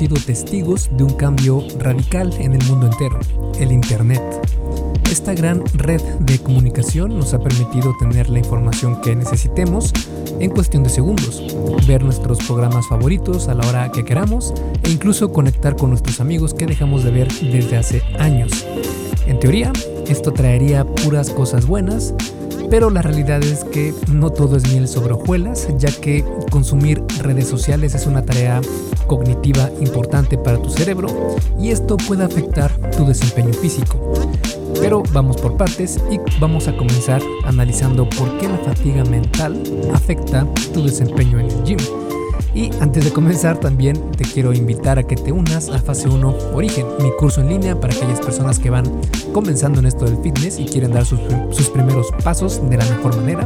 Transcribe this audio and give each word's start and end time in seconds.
sido 0.00 0.16
testigos 0.16 0.88
de 0.96 1.04
un 1.04 1.12
cambio 1.12 1.62
radical 1.78 2.32
en 2.38 2.54
el 2.54 2.64
mundo 2.64 2.86
entero, 2.86 3.20
el 3.58 3.70
Internet. 3.70 4.22
Esta 5.10 5.34
gran 5.34 5.62
red 5.74 6.00
de 6.20 6.38
comunicación 6.38 7.18
nos 7.18 7.34
ha 7.34 7.42
permitido 7.42 7.92
tener 7.98 8.30
la 8.30 8.38
información 8.38 9.02
que 9.02 9.14
necesitemos 9.14 9.92
en 10.38 10.52
cuestión 10.52 10.84
de 10.84 10.88
segundos, 10.88 11.44
ver 11.86 12.02
nuestros 12.02 12.38
programas 12.38 12.88
favoritos 12.88 13.48
a 13.48 13.54
la 13.54 13.68
hora 13.68 13.92
que 13.92 14.02
queramos 14.02 14.54
e 14.84 14.90
incluso 14.90 15.34
conectar 15.34 15.76
con 15.76 15.90
nuestros 15.90 16.18
amigos 16.18 16.54
que 16.54 16.64
dejamos 16.64 17.04
de 17.04 17.10
ver 17.10 17.28
desde 17.30 17.76
hace 17.76 18.02
años. 18.18 18.64
En 19.26 19.38
teoría, 19.38 19.70
esto 20.08 20.32
traería 20.32 20.86
puras 20.86 21.28
cosas 21.28 21.66
buenas, 21.66 22.14
pero 22.70 22.88
la 22.88 23.02
realidad 23.02 23.42
es 23.42 23.64
que 23.64 23.92
no 24.10 24.30
todo 24.30 24.56
es 24.56 24.70
miel 24.72 24.86
sobre 24.86 25.14
hojuelas, 25.14 25.68
ya 25.76 25.90
que 25.90 26.24
consumir 26.50 27.02
redes 27.18 27.48
sociales 27.48 27.94
es 27.94 28.06
una 28.06 28.24
tarea 28.24 28.60
cognitiva 29.08 29.68
importante 29.80 30.38
para 30.38 30.62
tu 30.62 30.70
cerebro 30.70 31.08
y 31.58 31.70
esto 31.70 31.96
puede 31.96 32.24
afectar 32.24 32.72
tu 32.92 33.04
desempeño 33.04 33.52
físico. 33.52 34.14
Pero 34.80 35.02
vamos 35.12 35.36
por 35.36 35.56
partes 35.56 35.98
y 36.10 36.20
vamos 36.38 36.68
a 36.68 36.76
comenzar 36.76 37.20
analizando 37.44 38.08
por 38.08 38.38
qué 38.38 38.48
la 38.48 38.58
fatiga 38.58 39.04
mental 39.04 39.60
afecta 39.92 40.46
tu 40.72 40.84
desempeño 40.84 41.40
en 41.40 41.46
el 41.46 41.64
gym. 41.64 42.09
Y 42.54 42.70
antes 42.80 43.04
de 43.04 43.12
comenzar 43.12 43.58
también 43.58 43.96
te 44.12 44.24
quiero 44.24 44.52
invitar 44.52 44.98
a 44.98 45.04
que 45.04 45.16
te 45.16 45.32
unas 45.32 45.68
a 45.68 45.78
Fase 45.78 46.08
1 46.08 46.34
Origen, 46.52 46.86
mi 47.00 47.10
curso 47.18 47.40
en 47.40 47.48
línea 47.48 47.78
para 47.78 47.94
aquellas 47.94 48.20
personas 48.20 48.58
que 48.58 48.70
van 48.70 48.84
comenzando 49.32 49.78
en 49.80 49.86
esto 49.86 50.04
del 50.04 50.16
fitness 50.22 50.58
y 50.58 50.64
quieren 50.64 50.92
dar 50.92 51.06
sus, 51.06 51.20
sus 51.50 51.68
primeros 51.70 52.08
pasos 52.24 52.60
de 52.68 52.76
la 52.76 52.84
mejor 52.86 53.16
manera. 53.16 53.44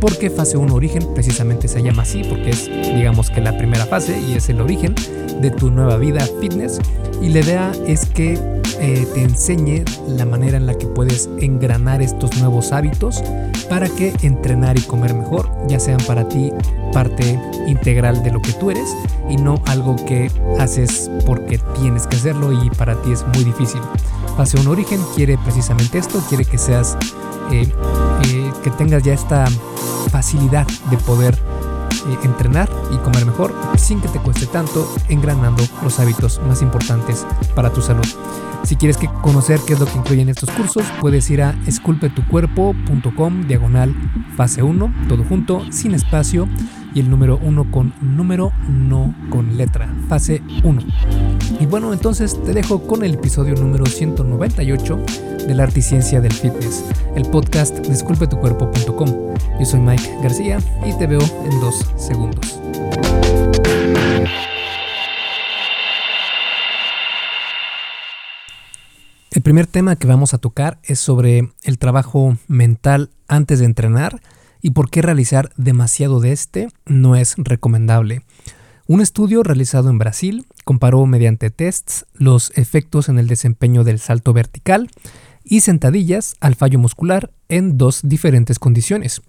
Porque 0.00 0.30
Fase 0.30 0.56
1 0.56 0.72
Origen 0.74 1.02
precisamente 1.14 1.66
se 1.66 1.82
llama 1.82 2.02
así 2.02 2.22
porque 2.24 2.50
es 2.50 2.70
digamos 2.94 3.30
que 3.30 3.40
la 3.40 3.56
primera 3.56 3.86
fase 3.86 4.20
y 4.20 4.34
es 4.34 4.48
el 4.48 4.60
origen 4.60 4.94
de 5.40 5.50
tu 5.50 5.70
nueva 5.70 5.96
vida 5.96 6.26
fitness. 6.40 6.78
Y 7.20 7.30
la 7.30 7.40
idea 7.40 7.72
es 7.86 8.06
que 8.06 8.38
eh, 8.80 9.06
te 9.14 9.22
enseñe 9.22 9.84
la 10.08 10.24
manera 10.24 10.56
en 10.56 10.66
la 10.66 10.74
que 10.74 10.86
puedes 10.86 11.28
engranar 11.40 12.02
estos 12.02 12.36
nuevos 12.38 12.72
hábitos 12.72 13.22
para 13.68 13.88
que 13.88 14.12
entrenar 14.22 14.78
y 14.78 14.82
comer 14.82 15.14
mejor 15.14 15.48
ya 15.66 15.80
sean 15.80 16.00
para 16.06 16.28
ti 16.28 16.52
parte 16.92 17.38
integral 17.66 18.22
de 18.22 18.30
lo 18.30 18.40
que 18.40 18.52
tú 18.52 18.70
eres 18.70 18.88
y 19.28 19.36
no 19.36 19.60
algo 19.66 19.96
que 19.96 20.30
haces 20.58 21.10
porque 21.26 21.58
tienes 21.80 22.06
que 22.06 22.16
hacerlo 22.16 22.52
y 22.52 22.70
para 22.70 23.00
ti 23.02 23.12
es 23.12 23.26
muy 23.28 23.44
difícil. 23.44 23.80
Fase 24.36 24.58
un 24.58 24.68
origen 24.68 25.00
quiere 25.14 25.38
precisamente 25.38 25.98
esto, 25.98 26.20
quiere 26.28 26.44
que 26.44 26.58
seas, 26.58 26.96
eh, 27.50 27.68
eh, 28.26 28.52
que 28.62 28.70
tengas 28.70 29.02
ya 29.02 29.14
esta 29.14 29.46
facilidad 30.10 30.66
de 30.90 30.96
poder 30.98 31.38
entrenar 32.22 32.68
y 32.92 32.96
comer 32.98 33.26
mejor 33.26 33.54
sin 33.76 34.00
que 34.00 34.08
te 34.08 34.18
cueste 34.18 34.46
tanto, 34.46 34.92
engranando 35.08 35.62
los 35.82 35.98
hábitos 36.00 36.40
más 36.46 36.62
importantes 36.62 37.26
para 37.54 37.72
tu 37.72 37.82
salud. 37.82 38.06
Si 38.64 38.76
quieres 38.76 38.98
conocer 39.22 39.60
qué 39.66 39.74
es 39.74 39.80
lo 39.80 39.86
que 39.86 39.98
incluyen 39.98 40.28
estos 40.28 40.50
cursos, 40.50 40.84
puedes 41.00 41.28
ir 41.30 41.42
a 41.42 41.54
esculpetucuerpo.com 41.66 43.46
diagonal 43.46 43.94
fase 44.36 44.62
1, 44.62 44.94
todo 45.08 45.24
junto, 45.24 45.70
sin 45.70 45.94
espacio 45.94 46.48
y 46.94 47.00
el 47.00 47.10
número 47.10 47.38
1 47.42 47.70
con 47.70 47.92
número, 48.00 48.52
no 48.68 49.14
con 49.28 49.56
letra, 49.56 49.92
fase 50.08 50.42
1. 50.62 50.82
Y 51.60 51.66
bueno, 51.66 51.92
entonces 51.92 52.40
te 52.42 52.52
dejo 52.52 52.86
con 52.86 53.04
el 53.04 53.14
episodio 53.14 53.54
número 53.56 53.84
198 53.84 54.98
de 55.46 55.54
la 55.54 55.64
Articiencia 55.64 56.20
del 56.20 56.32
Fitness, 56.32 56.84
el 57.16 57.24
podcast 57.24 57.76
de 57.76 57.92
esculpetucuerpo.com. 57.92 59.34
Yo 59.58 59.66
soy 59.66 59.80
Mike 59.80 60.18
García 60.22 60.58
y 60.86 60.96
te 60.96 61.06
veo 61.06 61.20
en 61.20 61.60
dos 61.60 61.84
segundos. 61.96 62.60
El 69.32 69.42
primer 69.42 69.66
tema 69.66 69.96
que 69.96 70.06
vamos 70.06 70.32
a 70.32 70.38
tocar 70.38 70.78
es 70.84 71.00
sobre 71.00 71.50
el 71.64 71.78
trabajo 71.78 72.38
mental 72.46 73.10
antes 73.26 73.58
de 73.58 73.64
entrenar 73.64 74.20
y 74.64 74.70
por 74.70 74.88
qué 74.88 75.02
realizar 75.02 75.52
demasiado 75.58 76.20
de 76.20 76.32
este 76.32 76.68
no 76.86 77.16
es 77.16 77.34
recomendable. 77.36 78.22
Un 78.86 79.02
estudio 79.02 79.42
realizado 79.42 79.90
en 79.90 79.98
Brasil 79.98 80.46
comparó 80.64 81.04
mediante 81.04 81.50
tests 81.50 82.06
los 82.14 82.50
efectos 82.56 83.10
en 83.10 83.18
el 83.18 83.26
desempeño 83.26 83.84
del 83.84 83.98
salto 83.98 84.32
vertical 84.32 84.88
y 85.44 85.60
sentadillas 85.60 86.36
al 86.40 86.54
fallo 86.54 86.78
muscular 86.78 87.30
en 87.50 87.76
dos 87.76 88.00
diferentes 88.04 88.58
condiciones. 88.58 89.20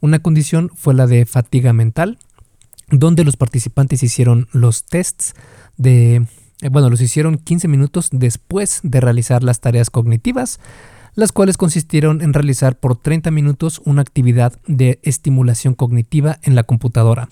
Una 0.00 0.18
condición 0.18 0.72
fue 0.74 0.92
la 0.92 1.06
de 1.06 1.24
fatiga 1.24 1.72
mental, 1.72 2.18
donde 2.90 3.22
los 3.22 3.36
participantes 3.36 4.02
hicieron 4.02 4.48
los 4.50 4.86
tests 4.86 5.34
de 5.76 6.26
eh, 6.62 6.68
bueno, 6.68 6.90
los 6.90 7.00
hicieron 7.00 7.38
15 7.38 7.68
minutos 7.68 8.08
después 8.10 8.80
de 8.82 9.00
realizar 9.00 9.44
las 9.44 9.60
tareas 9.60 9.88
cognitivas, 9.88 10.58
las 11.14 11.32
cuales 11.32 11.56
consistieron 11.56 12.22
en 12.22 12.32
realizar 12.32 12.78
por 12.78 12.96
30 12.96 13.30
minutos 13.30 13.80
una 13.84 14.02
actividad 14.02 14.58
de 14.66 15.00
estimulación 15.02 15.74
cognitiva 15.74 16.38
en 16.42 16.54
la 16.54 16.62
computadora. 16.62 17.28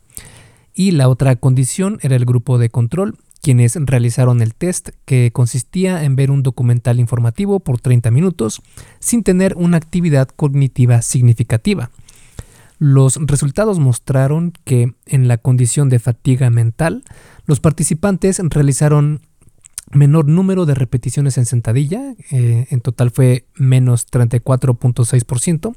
Y 0.74 0.92
la 0.92 1.08
otra 1.08 1.36
condición 1.36 1.98
era 2.02 2.16
el 2.16 2.24
grupo 2.24 2.58
de 2.58 2.70
control, 2.70 3.16
quienes 3.42 3.76
realizaron 3.76 4.42
el 4.42 4.54
test 4.54 4.90
que 5.04 5.30
consistía 5.32 6.04
en 6.04 6.16
ver 6.16 6.30
un 6.30 6.42
documental 6.42 7.00
informativo 7.00 7.60
por 7.60 7.80
30 7.80 8.10
minutos 8.10 8.62
sin 8.98 9.22
tener 9.22 9.54
una 9.56 9.76
actividad 9.76 10.28
cognitiva 10.28 11.02
significativa. 11.02 11.90
Los 12.78 13.16
resultados 13.16 13.80
mostraron 13.80 14.52
que 14.64 14.92
en 15.06 15.26
la 15.26 15.38
condición 15.38 15.88
de 15.88 15.98
fatiga 15.98 16.48
mental, 16.50 17.02
los 17.46 17.58
participantes 17.58 18.38
realizaron 18.38 19.20
menor 19.92 20.26
número 20.26 20.66
de 20.66 20.74
repeticiones 20.74 21.38
en 21.38 21.46
sentadilla, 21.46 22.14
eh, 22.30 22.66
en 22.70 22.80
total 22.80 23.10
fue 23.10 23.46
menos 23.54 24.06
34.6%, 24.10 25.74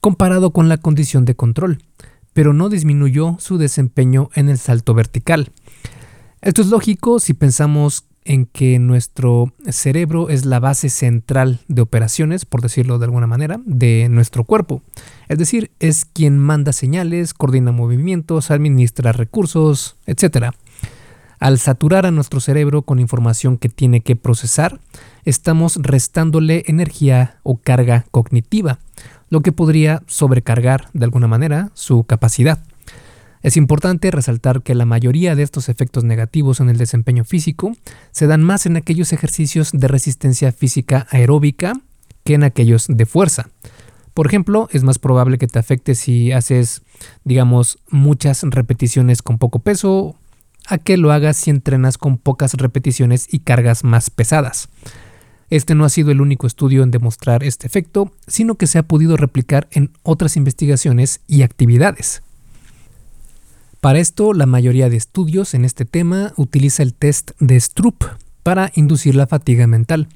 comparado 0.00 0.52
con 0.52 0.68
la 0.68 0.78
condición 0.78 1.24
de 1.24 1.34
control, 1.34 1.82
pero 2.32 2.52
no 2.52 2.68
disminuyó 2.68 3.36
su 3.38 3.58
desempeño 3.58 4.30
en 4.34 4.48
el 4.48 4.58
salto 4.58 4.94
vertical. 4.94 5.50
Esto 6.42 6.62
es 6.62 6.68
lógico 6.68 7.20
si 7.20 7.32
pensamos 7.32 8.04
en 8.24 8.46
que 8.46 8.78
nuestro 8.78 9.52
cerebro 9.68 10.30
es 10.30 10.44
la 10.44 10.58
base 10.58 10.88
central 10.88 11.60
de 11.68 11.82
operaciones, 11.82 12.44
por 12.44 12.62
decirlo 12.62 12.98
de 12.98 13.04
alguna 13.04 13.26
manera, 13.26 13.60
de 13.66 14.08
nuestro 14.10 14.44
cuerpo. 14.44 14.82
Es 15.28 15.38
decir, 15.38 15.70
es 15.78 16.04
quien 16.04 16.38
manda 16.38 16.72
señales, 16.72 17.34
coordina 17.34 17.72
movimientos, 17.72 18.50
administra 18.50 19.12
recursos, 19.12 19.96
etc. 20.06 20.54
Al 21.38 21.58
saturar 21.58 22.06
a 22.06 22.10
nuestro 22.10 22.40
cerebro 22.40 22.82
con 22.82 22.98
información 22.98 23.58
que 23.58 23.68
tiene 23.68 24.00
que 24.00 24.16
procesar, 24.16 24.80
estamos 25.24 25.78
restándole 25.80 26.64
energía 26.66 27.38
o 27.42 27.56
carga 27.56 28.06
cognitiva, 28.10 28.78
lo 29.30 29.40
que 29.40 29.52
podría 29.52 30.02
sobrecargar 30.06 30.88
de 30.92 31.04
alguna 31.04 31.26
manera 31.26 31.70
su 31.74 32.04
capacidad. 32.04 32.62
Es 33.42 33.58
importante 33.58 34.10
resaltar 34.10 34.62
que 34.62 34.74
la 34.74 34.86
mayoría 34.86 35.34
de 35.34 35.42
estos 35.42 35.68
efectos 35.68 36.02
negativos 36.02 36.60
en 36.60 36.70
el 36.70 36.78
desempeño 36.78 37.24
físico 37.24 37.76
se 38.10 38.26
dan 38.26 38.42
más 38.42 38.64
en 38.64 38.76
aquellos 38.76 39.12
ejercicios 39.12 39.70
de 39.72 39.86
resistencia 39.86 40.50
física 40.50 41.06
aeróbica 41.10 41.74
que 42.24 42.34
en 42.34 42.42
aquellos 42.42 42.86
de 42.88 43.04
fuerza. 43.04 43.50
Por 44.14 44.26
ejemplo, 44.26 44.68
es 44.72 44.82
más 44.82 44.98
probable 44.98 45.36
que 45.36 45.46
te 45.46 45.58
afecte 45.58 45.94
si 45.94 46.32
haces, 46.32 46.82
digamos, 47.24 47.78
muchas 47.90 48.44
repeticiones 48.44 49.20
con 49.20 49.36
poco 49.38 49.58
peso 49.58 50.16
a 50.66 50.78
que 50.78 50.96
lo 50.96 51.12
hagas 51.12 51.36
si 51.36 51.50
entrenas 51.50 51.98
con 51.98 52.18
pocas 52.18 52.54
repeticiones 52.54 53.32
y 53.32 53.40
cargas 53.40 53.84
más 53.84 54.10
pesadas. 54.10 54.68
Este 55.50 55.74
no 55.74 55.84
ha 55.84 55.88
sido 55.88 56.10
el 56.10 56.20
único 56.20 56.46
estudio 56.46 56.82
en 56.82 56.90
demostrar 56.90 57.44
este 57.44 57.66
efecto, 57.66 58.12
sino 58.26 58.56
que 58.56 58.66
se 58.66 58.78
ha 58.78 58.82
podido 58.82 59.16
replicar 59.16 59.68
en 59.70 59.90
otras 60.02 60.36
investigaciones 60.36 61.20
y 61.26 61.42
actividades. 61.42 62.22
Para 63.80 63.98
esto, 63.98 64.32
la 64.32 64.46
mayoría 64.46 64.88
de 64.88 64.96
estudios 64.96 65.52
en 65.52 65.64
este 65.66 65.84
tema 65.84 66.32
utiliza 66.36 66.82
el 66.82 66.94
test 66.94 67.32
de 67.38 67.60
Stroop 67.60 68.04
para 68.42 68.72
inducir 68.74 69.14
la 69.14 69.26
fatiga 69.26 69.66
mental. 69.66 70.08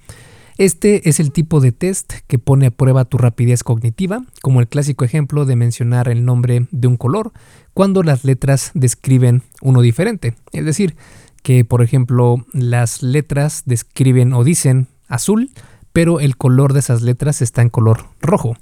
Este 0.59 1.09
es 1.09 1.21
el 1.21 1.31
tipo 1.31 1.61
de 1.61 1.71
test 1.71 2.15
que 2.27 2.41
pone 2.41 2.67
a 2.67 2.71
prueba 2.73 3.05
tu 3.05 3.17
rapidez 3.17 3.63
cognitiva, 3.63 4.25
como 4.43 4.59
el 4.59 4.67
clásico 4.67 5.05
ejemplo 5.05 5.45
de 5.45 5.55
mencionar 5.55 6.09
el 6.09 6.25
nombre 6.25 6.67
de 6.73 6.89
un 6.89 6.97
color 6.97 7.33
cuando 7.75 8.03
las 8.03 8.25
letras 8.25 8.73
describen 8.75 9.45
uno 9.63 9.83
diferente. 9.83 10.35
Es 10.51 10.65
decir, 10.65 10.97
que 11.45 11.65
por 11.65 11.81
ejemplo 11.81 12.45
las 12.53 13.05
letras 13.05 13.63
describen 13.67 14.33
o 14.33 14.43
dicen 14.43 14.89
azul, 15.07 15.53
pero 15.93 16.19
el 16.19 16.37
color 16.37 16.73
de 16.73 16.81
esas 16.81 17.03
letras 17.03 17.41
está 17.41 17.63
en 17.63 17.69
color 17.69 18.07
rojo. 18.21 18.57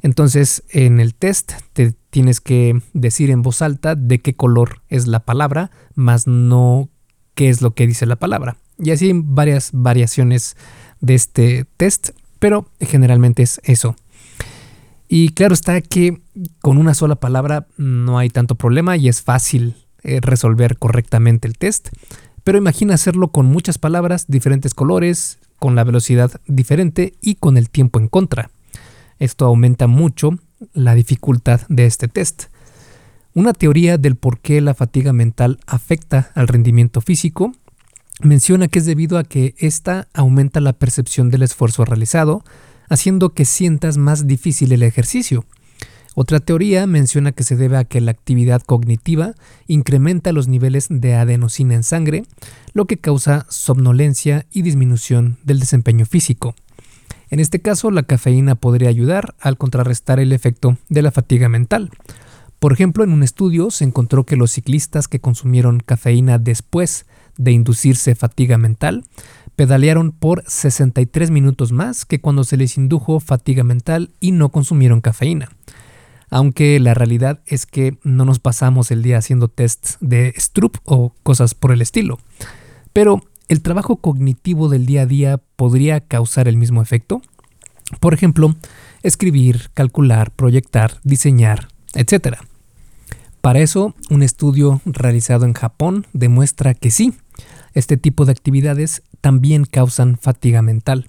Entonces, 0.00 0.64
en 0.70 0.98
el 0.98 1.14
test 1.14 1.52
te 1.72 1.94
tienes 2.10 2.40
que 2.40 2.82
decir 2.94 3.30
en 3.30 3.42
voz 3.42 3.62
alta 3.62 3.94
de 3.94 4.18
qué 4.18 4.34
color 4.34 4.82
es 4.88 5.06
la 5.06 5.20
palabra, 5.20 5.70
más 5.94 6.26
no 6.26 6.88
qué 7.34 7.48
es 7.48 7.62
lo 7.62 7.74
que 7.74 7.86
dice 7.86 8.06
la 8.06 8.16
palabra. 8.16 8.56
Y 8.76 8.90
así 8.90 9.12
varias 9.14 9.70
variaciones 9.72 10.56
de 11.02 11.14
este 11.14 11.66
test, 11.76 12.10
pero 12.38 12.66
generalmente 12.80 13.42
es 13.42 13.60
eso. 13.64 13.94
Y 15.08 15.28
claro 15.30 15.52
está 15.52 15.82
que 15.82 16.22
con 16.62 16.78
una 16.78 16.94
sola 16.94 17.16
palabra 17.16 17.66
no 17.76 18.16
hay 18.16 18.30
tanto 18.30 18.54
problema 18.54 18.96
y 18.96 19.08
es 19.08 19.20
fácil 19.20 19.76
eh, 20.02 20.20
resolver 20.22 20.78
correctamente 20.78 21.46
el 21.46 21.58
test, 21.58 21.90
Pero 22.44 22.58
imagina 22.58 22.94
hacerlo 22.94 23.28
con 23.28 23.46
muchas 23.46 23.78
palabras, 23.78 24.24
diferentes 24.26 24.74
colores, 24.74 25.38
con 25.60 25.76
la 25.76 25.84
velocidad 25.84 26.40
diferente 26.48 27.14
y 27.20 27.36
con 27.36 27.56
el 27.56 27.70
tiempo 27.70 28.00
en 28.00 28.08
contra. 28.08 28.50
Esto 29.20 29.44
aumenta 29.44 29.86
mucho 29.86 30.30
la 30.72 30.96
dificultad 30.96 31.60
de 31.68 31.86
este 31.86 32.08
test. 32.08 32.44
Una 33.34 33.52
teoría 33.52 33.96
del 33.96 34.16
por 34.16 34.40
qué 34.40 34.60
la 34.60 34.74
fatiga 34.74 35.12
mental 35.12 35.60
afecta 35.66 36.32
al 36.34 36.48
rendimiento 36.48 37.00
físico 37.00 37.52
menciona 38.22 38.68
que 38.68 38.78
es 38.78 38.86
debido 38.86 39.18
a 39.18 39.24
que 39.24 39.54
ésta 39.58 40.08
aumenta 40.14 40.60
la 40.60 40.72
percepción 40.72 41.30
del 41.30 41.42
esfuerzo 41.42 41.84
realizado, 41.84 42.44
haciendo 42.88 43.30
que 43.30 43.44
sientas 43.44 43.96
más 43.96 44.26
difícil 44.26 44.72
el 44.72 44.82
ejercicio. 44.82 45.44
Otra 46.14 46.40
teoría 46.40 46.86
menciona 46.86 47.32
que 47.32 47.42
se 47.42 47.56
debe 47.56 47.78
a 47.78 47.84
que 47.84 48.00
la 48.00 48.10
actividad 48.10 48.60
cognitiva 48.62 49.34
incrementa 49.66 50.32
los 50.32 50.46
niveles 50.46 50.88
de 50.90 51.14
adenosina 51.14 51.74
en 51.74 51.82
sangre, 51.82 52.24
lo 52.74 52.84
que 52.84 52.98
causa 52.98 53.46
somnolencia 53.48 54.44
y 54.52 54.62
disminución 54.62 55.38
del 55.42 55.58
desempeño 55.58 56.04
físico. 56.04 56.54
En 57.30 57.40
este 57.40 57.60
caso, 57.60 57.90
la 57.90 58.02
cafeína 58.02 58.56
podría 58.56 58.90
ayudar 58.90 59.34
al 59.40 59.56
contrarrestar 59.56 60.20
el 60.20 60.32
efecto 60.32 60.76
de 60.90 61.00
la 61.00 61.10
fatiga 61.10 61.48
mental. 61.48 61.90
Por 62.58 62.74
ejemplo, 62.74 63.04
en 63.04 63.12
un 63.12 63.22
estudio 63.22 63.70
se 63.70 63.84
encontró 63.84 64.24
que 64.24 64.36
los 64.36 64.52
ciclistas 64.52 65.08
que 65.08 65.18
consumieron 65.18 65.80
cafeína 65.80 66.38
después 66.38 67.06
de 67.36 67.52
inducirse 67.52 68.14
fatiga 68.14 68.58
mental 68.58 69.04
pedalearon 69.56 70.12
por 70.12 70.44
63 70.46 71.30
minutos 71.30 71.72
más 71.72 72.04
que 72.04 72.20
cuando 72.20 72.44
se 72.44 72.56
les 72.56 72.76
indujo 72.76 73.20
fatiga 73.20 73.64
mental 73.64 74.10
y 74.18 74.32
no 74.32 74.50
consumieron 74.50 75.00
cafeína. 75.00 75.50
Aunque 76.30 76.80
la 76.80 76.94
realidad 76.94 77.40
es 77.46 77.66
que 77.66 77.98
no 78.02 78.24
nos 78.24 78.38
pasamos 78.38 78.90
el 78.90 79.02
día 79.02 79.18
haciendo 79.18 79.48
tests 79.48 79.98
de 80.00 80.32
Stroop 80.38 80.78
o 80.84 81.14
cosas 81.22 81.54
por 81.54 81.72
el 81.72 81.82
estilo. 81.82 82.18
Pero 82.94 83.22
¿El 83.52 83.60
trabajo 83.60 83.96
cognitivo 83.96 84.70
del 84.70 84.86
día 84.86 85.02
a 85.02 85.06
día 85.06 85.38
podría 85.56 86.00
causar 86.00 86.48
el 86.48 86.56
mismo 86.56 86.80
efecto? 86.80 87.20
Por 88.00 88.14
ejemplo, 88.14 88.56
escribir, 89.02 89.68
calcular, 89.74 90.30
proyectar, 90.30 91.00
diseñar, 91.04 91.68
etc. 91.92 92.38
Para 93.42 93.60
eso, 93.60 93.94
un 94.08 94.22
estudio 94.22 94.80
realizado 94.86 95.44
en 95.44 95.52
Japón 95.52 96.06
demuestra 96.14 96.72
que 96.72 96.90
sí, 96.90 97.12
este 97.74 97.96
tipo 97.96 98.24
de 98.24 98.32
actividades 98.32 99.02
también 99.20 99.64
causan 99.64 100.18
fatiga 100.18 100.62
mental, 100.62 101.08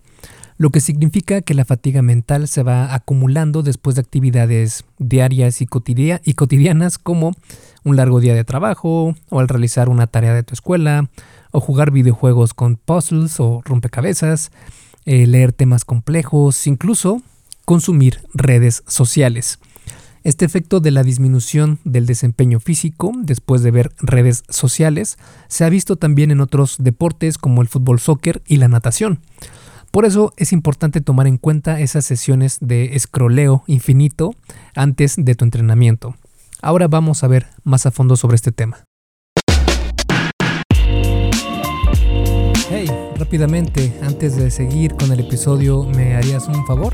lo 0.57 0.69
que 0.69 0.80
significa 0.80 1.42
que 1.42 1.54
la 1.54 1.65
fatiga 1.65 2.01
mental 2.01 2.48
se 2.48 2.63
va 2.63 2.94
acumulando 2.94 3.63
después 3.63 3.95
de 3.95 4.01
actividades 4.01 4.86
diarias 5.00 5.62
y, 5.62 5.65
cotidianas 5.65 6.98
como 6.98 7.33
un 7.83 7.95
largo 7.95 8.19
día 8.19 8.33
de 8.33 8.44
trabajo 8.44 9.15
o 9.30 9.39
al 9.39 9.48
realizar 9.48 9.89
una 9.89 10.07
tarea 10.07 10.33
de 10.33 10.44
tu 10.44 10.54
escuela 10.54 11.10
o 11.51 11.60
jugar 11.60 11.92
videojuegos 11.92 12.54
con 12.54 12.77
puzzles 12.77 13.39
o 13.39 13.62
rompecabezas, 13.65 14.51
eh, 15.06 15.27
leer 15.27 15.54
temas 15.54 15.86
complejos, 15.86 16.65
incluso 16.68 17.21
consumir 17.65 18.21
redes 18.33 18.83
sociales. 18.88 19.60
Este 20.23 20.45
efecto 20.45 20.79
de 20.79 20.91
la 20.91 21.03
disminución 21.03 21.79
del 21.83 22.05
desempeño 22.05 22.61
físico 22.61 23.11
después 23.15 23.61
de 23.61 23.71
ver 23.71 23.91
redes 23.97 24.43
sociales 24.47 25.17
se 25.49 25.65
ha 25.65 25.69
visto 25.69 25.97
también 25.97 26.31
en 26.31 26.39
otros 26.39 26.77
deportes 26.79 27.37
como 27.37 27.61
el 27.61 27.67
fútbol 27.67 27.99
soccer 27.99 28.41
y 28.47 28.55
la 28.55 28.69
natación. 28.69 29.19
Por 29.91 30.05
eso 30.05 30.33
es 30.37 30.53
importante 30.53 31.01
tomar 31.01 31.27
en 31.27 31.37
cuenta 31.37 31.81
esas 31.81 32.05
sesiones 32.05 32.57
de 32.61 32.95
escroleo 32.95 33.63
infinito 33.67 34.33
antes 34.75 35.15
de 35.17 35.35
tu 35.35 35.43
entrenamiento. 35.43 36.15
Ahora 36.61 36.87
vamos 36.87 37.23
a 37.23 37.27
ver 37.27 37.47
más 37.63 37.85
a 37.85 37.91
fondo 37.91 38.15
sobre 38.15 38.35
este 38.35 38.51
tema. 38.51 38.85
rápidamente, 43.33 43.97
antes 44.01 44.35
de 44.35 44.51
seguir 44.51 44.95
con 44.95 45.11
el 45.11 45.21
episodio, 45.21 45.83
¿me 45.85 46.15
harías 46.15 46.47
un 46.47 46.65
favor? 46.65 46.93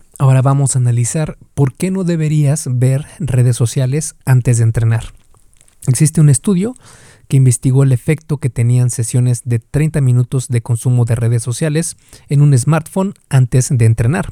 Ahora 0.21 0.43
vamos 0.43 0.75
a 0.75 0.79
analizar 0.79 1.39
por 1.55 1.73
qué 1.73 1.89
no 1.89 2.03
deberías 2.03 2.69
ver 2.71 3.07
redes 3.17 3.55
sociales 3.55 4.13
antes 4.23 4.59
de 4.59 4.65
entrenar. 4.65 5.05
Existe 5.87 6.21
un 6.21 6.29
estudio 6.29 6.75
que 7.27 7.37
investigó 7.37 7.81
el 7.81 7.91
efecto 7.91 8.37
que 8.37 8.51
tenían 8.51 8.91
sesiones 8.91 9.41
de 9.45 9.57
30 9.57 9.99
minutos 10.01 10.47
de 10.47 10.61
consumo 10.61 11.05
de 11.05 11.15
redes 11.15 11.41
sociales 11.41 11.97
en 12.29 12.43
un 12.43 12.55
smartphone 12.55 13.15
antes 13.29 13.69
de 13.71 13.83
entrenar. 13.83 14.31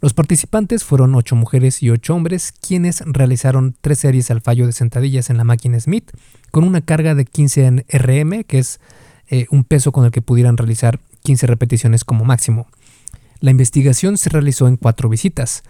Los 0.00 0.14
participantes 0.14 0.82
fueron 0.82 1.14
8 1.14 1.36
mujeres 1.36 1.80
y 1.80 1.90
8 1.90 2.12
hombres 2.12 2.50
quienes 2.50 3.00
realizaron 3.06 3.76
3 3.80 3.96
series 3.96 4.32
al 4.32 4.40
fallo 4.40 4.66
de 4.66 4.72
sentadillas 4.72 5.30
en 5.30 5.36
la 5.36 5.44
máquina 5.44 5.78
Smith 5.78 6.10
con 6.50 6.64
una 6.64 6.80
carga 6.80 7.14
de 7.14 7.24
15 7.24 7.84
RM, 7.88 8.42
que 8.48 8.58
es 8.58 8.80
eh, 9.28 9.46
un 9.52 9.62
peso 9.62 9.92
con 9.92 10.04
el 10.04 10.10
que 10.10 10.22
pudieran 10.22 10.56
realizar 10.56 10.98
15 11.22 11.46
repeticiones 11.46 12.02
como 12.02 12.24
máximo. 12.24 12.66
La 13.40 13.50
investigación 13.50 14.18
se 14.18 14.30
realizó 14.30 14.68
en 14.68 14.76
cuatro 14.76 15.08
visitas. 15.08 15.62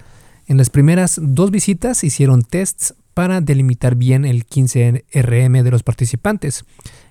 En 0.46 0.56
las 0.56 0.70
primeras 0.70 1.20
dos 1.22 1.52
visitas 1.52 2.02
hicieron 2.02 2.42
tests 2.42 2.94
para 3.14 3.40
delimitar 3.40 3.94
bien 3.94 4.24
el 4.24 4.46
15RM 4.46 5.62
de 5.62 5.70
los 5.70 5.82
participantes 5.82 6.64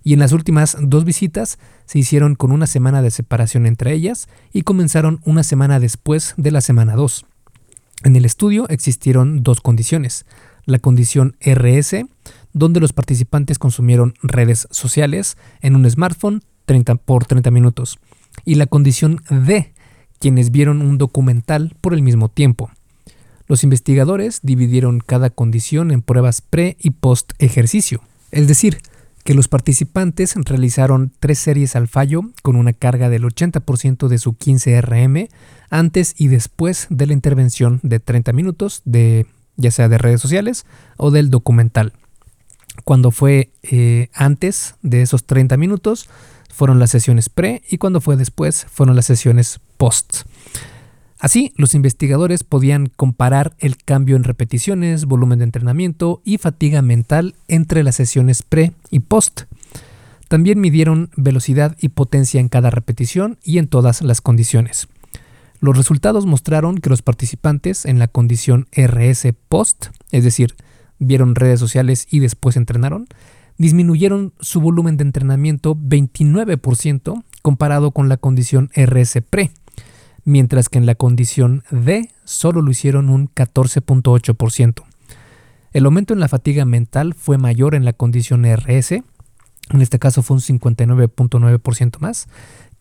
y 0.03 0.13
en 0.13 0.19
las 0.19 0.31
últimas 0.31 0.77
dos 0.81 1.05
visitas 1.05 1.59
se 1.85 1.99
hicieron 1.99 2.35
con 2.35 2.51
una 2.51 2.67
semana 2.67 3.01
de 3.01 3.11
separación 3.11 3.65
entre 3.65 3.93
ellas 3.93 4.27
y 4.51 4.63
comenzaron 4.63 5.21
una 5.23 5.43
semana 5.43 5.79
después 5.79 6.33
de 6.35 6.51
la 6.51 6.61
semana 6.61 6.95
2. 6.95 7.25
En 8.03 8.15
el 8.15 8.25
estudio 8.25 8.67
existieron 8.69 9.43
dos 9.43 9.61
condiciones. 9.61 10.25
La 10.65 10.79
condición 10.79 11.35
RS, 11.41 12.05
donde 12.53 12.79
los 12.79 12.93
participantes 12.93 13.59
consumieron 13.59 14.13
redes 14.21 14.67
sociales 14.71 15.37
en 15.61 15.75
un 15.75 15.89
smartphone 15.89 16.43
30 16.65 16.95
por 16.95 17.25
30 17.25 17.49
minutos, 17.51 17.99
y 18.45 18.55
la 18.55 18.67
condición 18.67 19.21
D, 19.29 19.73
quienes 20.19 20.51
vieron 20.51 20.81
un 20.81 20.97
documental 20.97 21.75
por 21.81 21.93
el 21.93 22.01
mismo 22.01 22.29
tiempo. 22.29 22.69
Los 23.47 23.63
investigadores 23.63 24.41
dividieron 24.43 24.99
cada 24.99 25.29
condición 25.29 25.91
en 25.91 26.01
pruebas 26.01 26.41
pre 26.41 26.77
y 26.79 26.91
post 26.91 27.31
ejercicio, 27.39 28.01
es 28.31 28.47
decir, 28.47 28.79
que 29.23 29.33
los 29.33 29.47
participantes 29.47 30.35
realizaron 30.35 31.11
tres 31.19 31.39
series 31.39 31.75
al 31.75 31.87
fallo 31.87 32.21
con 32.41 32.55
una 32.55 32.73
carga 32.73 33.09
del 33.09 33.23
80% 33.23 34.07
de 34.07 34.17
su 34.17 34.33
15 34.35 34.81
RM 34.81 35.27
antes 35.69 36.15
y 36.17 36.27
después 36.27 36.87
de 36.89 37.07
la 37.07 37.13
intervención 37.13 37.79
de 37.83 37.99
30 37.99 38.33
minutos 38.33 38.81
de 38.85 39.25
ya 39.55 39.71
sea 39.71 39.89
de 39.89 39.97
redes 39.97 40.21
sociales 40.21 40.65
o 40.97 41.11
del 41.11 41.29
documental. 41.29 41.93
Cuando 42.85 43.11
fue 43.11 43.51
eh, 43.61 44.09
antes 44.13 44.75
de 44.81 45.01
esos 45.01 45.25
30 45.25 45.57
minutos 45.57 46.09
fueron 46.49 46.79
las 46.79 46.91
sesiones 46.91 47.29
pre 47.29 47.61
y 47.69 47.77
cuando 47.77 48.01
fue 48.01 48.17
después 48.17 48.65
fueron 48.69 48.95
las 48.95 49.05
sesiones 49.05 49.59
post. 49.77 50.23
Así, 51.19 51.53
los 51.57 51.75
investigadores 51.75 52.43
podían 52.43 52.87
comparar 52.87 53.53
el 53.59 53.75
cambio 53.77 54.15
en 54.15 54.23
repeticiones, 54.23 55.05
volumen 55.05 55.39
de 55.39 55.45
entrenamiento 55.45 56.21
y 56.23 56.37
fatiga 56.37 56.81
mental 56.81 57.35
entre 57.49 57.83
las 57.83 57.95
sesiones 57.95 58.41
pre 58.41 58.71
y 58.89 58.99
post. 58.99 59.41
También 60.29 60.61
midieron 60.61 61.09
velocidad 61.17 61.75
y 61.81 61.89
potencia 61.89 62.39
en 62.39 62.47
cada 62.47 62.69
repetición 62.69 63.37
y 63.43 63.57
en 63.57 63.67
todas 63.67 64.01
las 64.01 64.21
condiciones. 64.21 64.87
Los 65.59 65.75
resultados 65.75 66.25
mostraron 66.25 66.77
que 66.77 66.89
los 66.89 67.01
participantes 67.01 67.85
en 67.85 67.99
la 67.99 68.07
condición 68.07 68.67
RS 68.71 69.33
post, 69.49 69.87
es 70.11 70.23
decir, 70.23 70.55
vieron 70.99 71.35
redes 71.35 71.59
sociales 71.59 72.07
y 72.09 72.19
después 72.19 72.55
entrenaron, 72.55 73.07
disminuyeron 73.59 74.33
su 74.39 74.61
volumen 74.61 74.97
de 74.97 75.03
entrenamiento 75.03 75.75
29% 75.75 77.23
comparado 77.43 77.91
con 77.91 78.09
la 78.09 78.17
condición 78.17 78.71
RS 78.73 79.21
pre, 79.29 79.51
mientras 80.23 80.69
que 80.69 80.79
en 80.79 80.85
la 80.85 80.95
condición 80.95 81.63
D 81.69 82.09
solo 82.23 82.61
lo 82.61 82.71
hicieron 82.71 83.09
un 83.09 83.29
14.8%. 83.29 84.83
El 85.73 85.85
aumento 85.85 86.13
en 86.13 86.19
la 86.19 86.29
fatiga 86.29 86.65
mental 86.65 87.13
fue 87.13 87.37
mayor 87.37 87.75
en 87.75 87.85
la 87.85 87.93
condición 87.93 88.45
RS, 88.45 88.93
en 88.93 89.81
este 89.81 89.99
caso 89.99 90.23
fue 90.23 90.35
un 90.37 90.41
59.9% 90.41 91.99
más, 91.99 92.27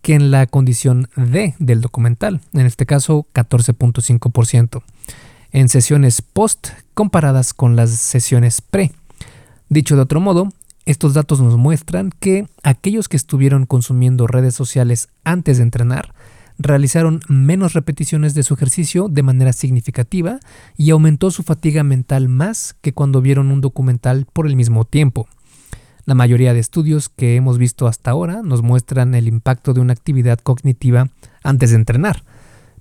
que 0.01 0.15
en 0.15 0.31
la 0.31 0.47
condición 0.47 1.09
D 1.17 1.57
del 1.59 1.81
documental, 1.81 2.41
en 2.55 2.67
este 2.67 2.87
caso 2.87 3.27
14.5%, 3.35 4.83
en 5.51 5.69
sesiones 5.69 6.23
post 6.23 6.69
comparadas 6.95 7.53
con 7.53 7.75
las 7.75 7.91
sesiones 7.91 8.61
pre. 8.61 8.93
Dicho 9.69 9.97
de 9.97 10.03
otro 10.03 10.21
modo, 10.21 10.49
estos 10.89 11.13
datos 11.13 11.43
nos 11.43 11.59
muestran 11.59 12.11
que 12.19 12.47
aquellos 12.63 13.11
que 13.11 13.19
estuvieron 13.19 13.67
consumiendo 13.67 14.27
redes 14.27 14.55
sociales 14.55 15.11
antes 15.23 15.59
de 15.59 15.65
entrenar 15.65 16.15
realizaron 16.59 17.21
menos 17.29 17.75
repeticiones 17.75 18.33
de 18.33 18.43
su 18.43 18.55
ejercicio 18.55 19.11
de 19.11 19.23
manera 19.23 19.53
significativa 19.53 20.41
y 20.79 20.89
aumentó 20.89 21.31
su 21.31 21.43
fatiga 21.43 21.85
mental 21.85 22.31
más 22.31 22.75
que 22.81 22.95
cuando 22.95 23.21
vieron 23.21 23.51
un 23.51 23.61
documental 23.61 24.27
por 24.33 24.47
el 24.47 24.57
mismo 24.57 24.87
tiempo. 24.87 25.29
La 26.07 26.15
mayoría 26.15 26.55
de 26.55 26.61
estudios 26.61 27.11
que 27.11 27.37
hemos 27.37 27.59
visto 27.59 27.87
hasta 27.87 28.11
ahora 28.11 28.41
nos 28.43 28.63
muestran 28.63 29.15
el 29.15 29.29
impacto 29.29 29.75
de 29.75 29.83
una 29.83 29.93
actividad 29.93 30.39
cognitiva 30.39 31.11
antes 31.43 31.69
de 31.69 31.77
entrenar. 31.77 32.25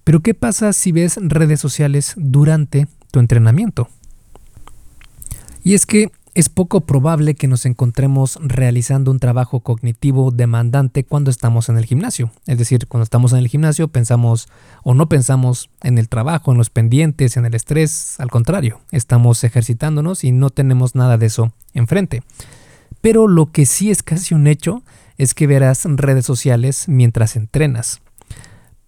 Pero 0.06 0.22
¿qué 0.22 0.34
pasa 0.34 0.72
si 0.72 0.94
ves 0.94 1.20
redes 1.22 1.60
sociales 1.60 2.14
durante 2.16 2.88
tu 3.12 3.20
entrenamiento? 3.20 3.90
Y 5.62 5.74
es 5.74 5.86
que 5.86 6.10
es 6.38 6.50
poco 6.50 6.82
probable 6.82 7.34
que 7.34 7.48
nos 7.48 7.65
encontremos 7.65 8.38
realizando 8.44 9.10
un 9.10 9.17
trabajo 9.17 9.62
cognitivo 9.62 10.29
demandante 10.29 11.03
cuando 11.03 11.32
estamos 11.32 11.67
en 11.67 11.79
el 11.79 11.86
gimnasio. 11.86 12.29
Es 12.46 12.60
decir, 12.60 12.86
cuando 12.86 13.06
estamos 13.06 13.32
en 13.34 13.39
el 13.39 13.48
gimnasio 13.48 13.88
pensamos 13.88 14.48
o 14.84 14.94
no 14.94 15.10
pensamos 15.10 15.72
en 15.82 15.98
el 15.98 16.10
trabajo, 16.10 16.51
en 16.51 16.60
los 16.60 16.70
pendientes, 16.70 17.38
en 17.38 17.48
el 17.48 17.56
estrés. 17.56 18.20
Al 18.20 18.29
contrario, 18.29 18.82
estamos 18.91 19.44
ejercitándonos 19.44 20.24
y 20.24 20.32
no 20.32 20.51
tenemos 20.51 20.94
nada 20.94 21.17
de 21.17 21.25
eso 21.25 21.53
enfrente. 21.74 22.22
Pero 23.01 23.27
lo 23.27 23.51
que 23.51 23.65
sí 23.65 23.89
es 23.89 24.03
casi 24.03 24.36
un 24.36 24.46
hecho 24.46 24.84
es 25.17 25.34
que 25.34 25.48
verás 25.48 25.86
redes 25.86 26.27
sociales 26.27 26.88
mientras 26.88 27.36
entrenas. 27.36 28.00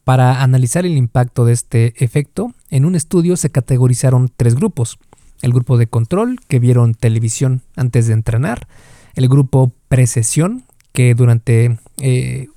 Para 0.04 0.44
analizar 0.44 0.86
el 0.86 0.96
impacto 0.96 1.46
de 1.46 1.54
este 1.54 2.04
efecto, 2.04 2.54
en 2.70 2.86
un 2.86 2.94
estudio 2.94 3.38
se 3.38 3.50
categorizaron 3.50 4.32
tres 4.38 4.54
grupos 4.54 5.00
el 5.42 5.54
grupo 5.54 5.78
de 5.78 5.88
control 5.88 6.40
que 6.48 6.60
vieron 6.60 6.94
televisión 6.94 7.62
antes 7.76 8.08
de 8.08 8.14
entrenar, 8.14 8.68
el 9.16 9.28
grupo 9.28 9.74
precesión 9.88 10.64
que 10.92 11.16
durante 11.16 11.80
eh, 11.98 12.48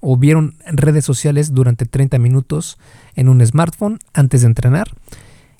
o 0.00 0.16
vieron 0.16 0.54
redes 0.66 1.04
sociales 1.04 1.54
durante 1.54 1.86
30 1.86 2.18
minutos 2.18 2.78
en 3.14 3.28
un 3.28 3.44
smartphone 3.44 3.98
antes 4.14 4.40
de 4.40 4.46
entrenar 4.48 4.88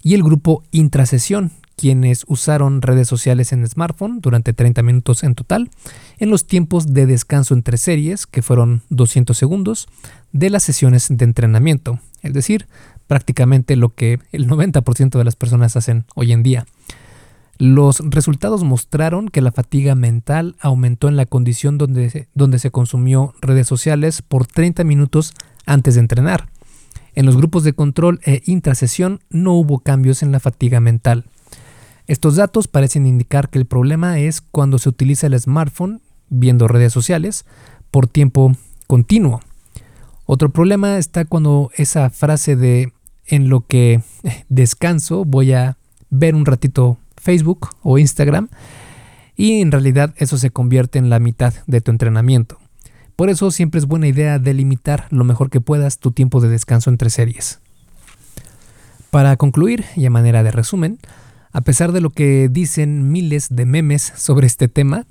y 0.02 0.14
el 0.14 0.22
grupo 0.22 0.64
intrasesión 0.70 1.52
quienes 1.76 2.24
usaron 2.28 2.82
redes 2.82 3.08
sociales 3.08 3.52
en 3.52 3.66
smartphone 3.66 4.20
durante 4.20 4.52
30 4.52 4.82
minutos 4.82 5.22
en 5.22 5.34
total 5.34 5.70
en 6.18 6.28
los 6.28 6.46
tiempos 6.46 6.92
de 6.92 7.06
descanso 7.06 7.54
entre 7.54 7.78
series 7.78 8.26
que 8.26 8.42
fueron 8.42 8.82
200 8.90 9.36
segundos 9.36 9.88
de 10.32 10.50
las 10.50 10.62
sesiones 10.62 11.06
de 11.08 11.24
entrenamiento, 11.24 11.98
es 12.22 12.34
decir, 12.34 12.66
prácticamente 13.10 13.74
lo 13.74 13.92
que 13.92 14.20
el 14.30 14.46
90% 14.46 15.18
de 15.18 15.24
las 15.24 15.34
personas 15.34 15.74
hacen 15.76 16.04
hoy 16.14 16.30
en 16.30 16.44
día. 16.44 16.64
Los 17.58 17.98
resultados 18.08 18.62
mostraron 18.62 19.28
que 19.28 19.40
la 19.40 19.50
fatiga 19.50 19.96
mental 19.96 20.54
aumentó 20.60 21.08
en 21.08 21.16
la 21.16 21.26
condición 21.26 21.76
donde 21.76 22.08
se, 22.08 22.28
donde 22.34 22.60
se 22.60 22.70
consumió 22.70 23.34
redes 23.40 23.66
sociales 23.66 24.22
por 24.22 24.46
30 24.46 24.84
minutos 24.84 25.34
antes 25.66 25.94
de 25.94 26.02
entrenar. 26.02 26.50
En 27.16 27.26
los 27.26 27.36
grupos 27.36 27.64
de 27.64 27.72
control 27.72 28.20
e 28.22 28.42
intrasesión 28.46 29.18
no 29.28 29.54
hubo 29.54 29.80
cambios 29.80 30.22
en 30.22 30.30
la 30.30 30.38
fatiga 30.38 30.78
mental. 30.78 31.24
Estos 32.06 32.36
datos 32.36 32.68
parecen 32.68 33.08
indicar 33.08 33.50
que 33.50 33.58
el 33.58 33.66
problema 33.66 34.20
es 34.20 34.40
cuando 34.40 34.78
se 34.78 34.88
utiliza 34.88 35.26
el 35.26 35.40
smartphone 35.40 36.00
viendo 36.28 36.68
redes 36.68 36.92
sociales 36.92 37.44
por 37.90 38.06
tiempo 38.06 38.52
continuo. 38.86 39.40
Otro 40.26 40.50
problema 40.50 40.96
está 40.96 41.24
cuando 41.24 41.72
esa 41.74 42.08
frase 42.08 42.54
de 42.54 42.92
en 43.30 43.48
lo 43.48 43.66
que 43.66 44.02
descanso 44.48 45.24
voy 45.24 45.52
a 45.52 45.76
ver 46.10 46.34
un 46.34 46.44
ratito 46.44 46.98
Facebook 47.16 47.68
o 47.82 47.98
Instagram 47.98 48.48
y 49.36 49.60
en 49.60 49.72
realidad 49.72 50.12
eso 50.16 50.36
se 50.36 50.50
convierte 50.50 50.98
en 50.98 51.08
la 51.08 51.18
mitad 51.18 51.54
de 51.66 51.80
tu 51.80 51.90
entrenamiento. 51.90 52.58
Por 53.16 53.30
eso 53.30 53.50
siempre 53.50 53.78
es 53.78 53.86
buena 53.86 54.08
idea 54.08 54.38
delimitar 54.38 55.06
lo 55.10 55.24
mejor 55.24 55.50
que 55.50 55.60
puedas 55.60 55.98
tu 55.98 56.12
tiempo 56.12 56.40
de 56.40 56.48
descanso 56.48 56.90
entre 56.90 57.10
series. 57.10 57.60
Para 59.10 59.36
concluir 59.36 59.84
y 59.96 60.06
a 60.06 60.10
manera 60.10 60.42
de 60.42 60.50
resumen, 60.50 60.98
a 61.52 61.60
pesar 61.62 61.92
de 61.92 62.00
lo 62.00 62.10
que 62.10 62.48
dicen 62.50 63.10
miles 63.10 63.48
de 63.50 63.66
memes 63.66 64.12
sobre 64.16 64.46
este 64.46 64.68
tema, 64.68 65.06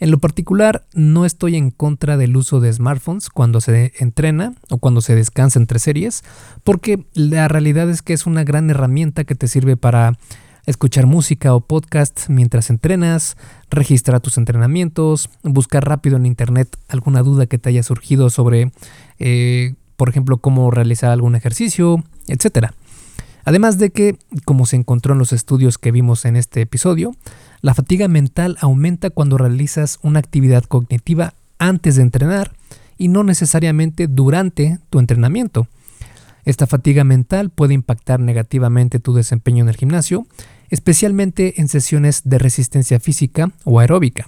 en 0.00 0.10
lo 0.10 0.18
particular, 0.18 0.86
no 0.94 1.26
estoy 1.26 1.56
en 1.56 1.70
contra 1.70 2.16
del 2.16 2.34
uso 2.36 2.58
de 2.58 2.72
smartphones 2.72 3.28
cuando 3.28 3.60
se 3.60 3.92
entrena 3.98 4.54
o 4.70 4.78
cuando 4.78 5.02
se 5.02 5.14
descansa 5.14 5.58
entre 5.58 5.78
series, 5.78 6.24
porque 6.64 7.04
la 7.12 7.48
realidad 7.48 7.88
es 7.90 8.00
que 8.00 8.14
es 8.14 8.26
una 8.26 8.42
gran 8.42 8.70
herramienta 8.70 9.24
que 9.24 9.34
te 9.34 9.46
sirve 9.46 9.76
para 9.76 10.18
escuchar 10.64 11.06
música 11.06 11.54
o 11.54 11.60
podcast 11.60 12.28
mientras 12.28 12.70
entrenas, 12.70 13.36
registrar 13.70 14.20
tus 14.20 14.38
entrenamientos, 14.38 15.28
buscar 15.42 15.84
rápido 15.86 16.16
en 16.16 16.24
internet 16.24 16.76
alguna 16.88 17.22
duda 17.22 17.46
que 17.46 17.58
te 17.58 17.68
haya 17.68 17.82
surgido 17.82 18.30
sobre, 18.30 18.72
eh, 19.18 19.74
por 19.96 20.08
ejemplo, 20.08 20.38
cómo 20.38 20.70
realizar 20.70 21.10
algún 21.10 21.34
ejercicio, 21.34 22.02
etc. 22.26 22.68
Además 23.44 23.78
de 23.78 23.90
que, 23.90 24.16
como 24.44 24.64
se 24.64 24.76
encontró 24.76 25.12
en 25.12 25.18
los 25.18 25.32
estudios 25.32 25.76
que 25.76 25.92
vimos 25.92 26.24
en 26.24 26.36
este 26.36 26.62
episodio, 26.62 27.12
la 27.62 27.74
fatiga 27.74 28.08
mental 28.08 28.56
aumenta 28.60 29.10
cuando 29.10 29.36
realizas 29.38 29.98
una 30.02 30.18
actividad 30.18 30.64
cognitiva 30.64 31.34
antes 31.58 31.96
de 31.96 32.02
entrenar 32.02 32.52
y 32.96 33.08
no 33.08 33.22
necesariamente 33.22 34.06
durante 34.06 34.78
tu 34.90 34.98
entrenamiento. 34.98 35.68
Esta 36.44 36.66
fatiga 36.66 37.04
mental 37.04 37.50
puede 37.50 37.74
impactar 37.74 38.20
negativamente 38.20 38.98
tu 38.98 39.14
desempeño 39.14 39.62
en 39.62 39.68
el 39.68 39.76
gimnasio, 39.76 40.26
especialmente 40.70 41.60
en 41.60 41.68
sesiones 41.68 42.22
de 42.24 42.38
resistencia 42.38 42.98
física 42.98 43.52
o 43.64 43.80
aeróbica. 43.80 44.26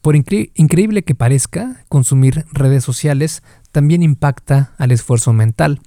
Por 0.00 0.16
increíble 0.16 1.02
que 1.02 1.14
parezca, 1.14 1.84
consumir 1.88 2.44
redes 2.52 2.84
sociales 2.84 3.42
también 3.72 4.02
impacta 4.02 4.74
al 4.76 4.92
esfuerzo 4.92 5.32
mental. 5.32 5.80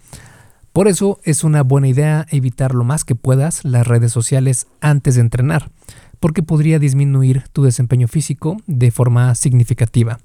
Por 0.78 0.88
eso 0.88 1.20
es 1.24 1.44
una 1.44 1.64
buena 1.64 1.88
idea 1.88 2.28
evitar 2.30 2.76
lo 2.76 2.84
más 2.84 3.04
que 3.04 3.16
puedas 3.16 3.66
las 3.66 3.88
redes 3.88 4.12
sociales 4.12 4.68
antes 4.80 5.16
de 5.16 5.22
entrenar 5.22 5.72
porque 6.20 6.44
podría 6.44 6.78
disminuir 6.78 7.46
tu 7.52 7.64
desempeño 7.64 8.08
físico 8.08 8.58
de 8.68 8.92
forma 8.92 9.34
significativa. 9.34 10.20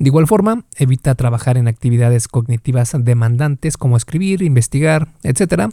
De 0.00 0.08
igual 0.08 0.26
forma, 0.26 0.64
evita 0.78 1.14
trabajar 1.14 1.56
en 1.58 1.68
actividades 1.68 2.26
cognitivas 2.26 2.96
demandantes 2.98 3.76
como 3.76 3.96
escribir, 3.96 4.42
investigar, 4.42 5.06
etc., 5.22 5.70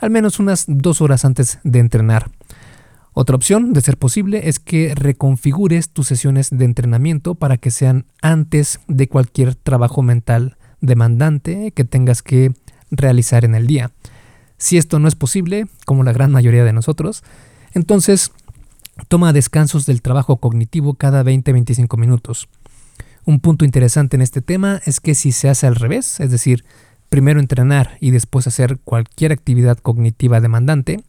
al 0.00 0.10
menos 0.10 0.38
unas 0.38 0.66
dos 0.68 1.00
horas 1.00 1.24
antes 1.24 1.58
de 1.64 1.78
entrenar. 1.78 2.30
Otra 3.14 3.36
opción, 3.36 3.72
de 3.72 3.80
ser 3.80 3.96
posible, 3.96 4.50
es 4.50 4.58
que 4.58 4.94
reconfigures 4.94 5.88
tus 5.88 6.08
sesiones 6.08 6.50
de 6.50 6.66
entrenamiento 6.66 7.34
para 7.34 7.56
que 7.56 7.70
sean 7.70 8.04
antes 8.20 8.80
de 8.86 9.08
cualquier 9.08 9.54
trabajo 9.54 10.02
mental 10.02 10.58
demandante 10.82 11.72
que 11.72 11.84
tengas 11.84 12.20
que 12.20 12.52
realizar 12.96 13.44
en 13.44 13.54
el 13.54 13.66
día. 13.66 13.90
Si 14.58 14.78
esto 14.78 14.98
no 14.98 15.08
es 15.08 15.14
posible, 15.14 15.66
como 15.84 16.02
la 16.02 16.12
gran 16.12 16.32
mayoría 16.32 16.64
de 16.64 16.72
nosotros, 16.72 17.22
entonces 17.72 18.32
Toma 19.08 19.32
descansos 19.32 19.86
del 19.86 20.02
trabajo 20.02 20.38
cognitivo 20.38 20.94
cada 20.94 21.22
20-25 21.22 21.98
minutos. 21.98 22.48
Un 23.24 23.40
punto 23.40 23.64
interesante 23.64 24.16
en 24.16 24.22
este 24.22 24.40
tema 24.40 24.80
es 24.84 25.00
que 25.00 25.14
si 25.14 25.32
se 25.32 25.48
hace 25.48 25.66
al 25.66 25.76
revés, 25.76 26.18
es 26.18 26.30
decir, 26.30 26.64
primero 27.08 27.38
entrenar 27.38 27.98
y 28.00 28.10
después 28.10 28.46
hacer 28.46 28.78
cualquier 28.82 29.32
actividad 29.32 29.78
cognitiva 29.78 30.40
demandante, 30.40 31.04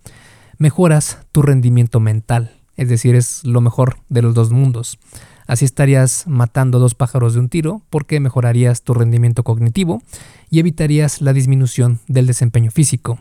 mejoras 0.58 1.20
tu 1.32 1.42
rendimiento 1.42 2.00
mental, 2.00 2.52
es 2.76 2.90
decir, 2.90 3.16
es 3.16 3.44
lo 3.46 3.62
mejor 3.62 3.98
de 4.10 4.22
los 4.22 4.36
dos 4.36 4.52
mundos. 4.52 5.00
Así 5.48 5.66
estarías 5.66 6.28
matando 6.28 6.78
dos 6.78 6.94
pájaros 6.94 7.34
de 7.34 7.40
un 7.40 7.50
tiro 7.50 7.82
porque 7.90 8.20
mejorarías 8.20 8.82
tu 8.82 8.94
rendimiento 8.94 9.44
cognitivo 9.44 10.02
y 10.50 10.60
evitarías 10.60 11.22
la 11.22 11.34
disminución 11.34 12.00
del 12.08 12.28
desempeño 12.28 12.70
físico. 12.70 13.20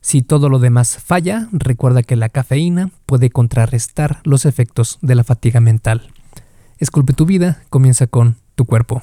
Si 0.00 0.22
todo 0.22 0.48
lo 0.48 0.58
demás 0.58 0.98
falla, 0.98 1.48
recuerda 1.52 2.02
que 2.02 2.16
la 2.16 2.28
cafeína 2.28 2.90
puede 3.06 3.30
contrarrestar 3.30 4.20
los 4.24 4.44
efectos 4.44 4.98
de 5.02 5.14
la 5.14 5.24
fatiga 5.24 5.60
mental. 5.60 6.12
Esculpe 6.78 7.14
tu 7.14 7.26
vida, 7.26 7.62
comienza 7.70 8.06
con 8.06 8.36
tu 8.54 8.64
cuerpo. 8.64 9.02